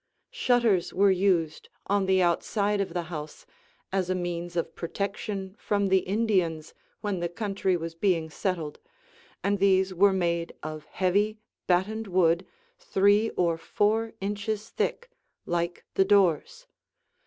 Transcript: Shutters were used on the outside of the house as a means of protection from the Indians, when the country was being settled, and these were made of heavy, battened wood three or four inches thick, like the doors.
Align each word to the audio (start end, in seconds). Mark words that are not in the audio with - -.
Shutters 0.31 0.91
were 0.95 1.11
used 1.11 1.69
on 1.85 2.07
the 2.07 2.23
outside 2.23 2.81
of 2.81 2.95
the 2.95 3.03
house 3.13 3.45
as 3.93 4.09
a 4.09 4.15
means 4.15 4.55
of 4.55 4.73
protection 4.75 5.55
from 5.59 5.89
the 5.89 5.99
Indians, 5.99 6.73
when 7.01 7.19
the 7.19 7.29
country 7.29 7.77
was 7.77 7.93
being 7.93 8.31
settled, 8.31 8.79
and 9.43 9.59
these 9.59 9.93
were 9.93 10.11
made 10.11 10.53
of 10.63 10.85
heavy, 10.85 11.37
battened 11.67 12.07
wood 12.07 12.47
three 12.79 13.29
or 13.37 13.59
four 13.59 14.13
inches 14.19 14.69
thick, 14.71 15.11
like 15.45 15.85
the 15.93 16.03
doors. 16.05 16.65